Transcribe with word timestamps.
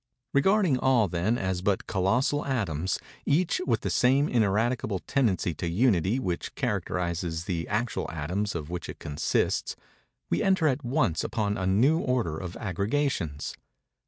Regarding 0.33 0.79
all, 0.79 1.07
then, 1.07 1.37
as 1.37 1.61
but 1.61 1.85
colossal 1.85 2.43
atoms, 2.43 2.97
each 3.23 3.61
with 3.67 3.81
the 3.81 3.91
same 3.91 4.27
ineradicable 4.27 4.97
tendency 4.97 5.53
to 5.53 5.67
Unity 5.69 6.17
which 6.17 6.55
characterizes 6.55 7.45
the 7.45 7.67
actual 7.67 8.09
atoms 8.09 8.55
of 8.55 8.71
which 8.71 8.89
it 8.89 8.97
consists—we 8.97 10.41
enter 10.41 10.67
at 10.67 10.83
once 10.83 11.23
upon 11.23 11.55
a 11.55 11.67
new 11.67 11.99
order 11.99 12.39
of 12.39 12.57
aggregations. 12.57 13.53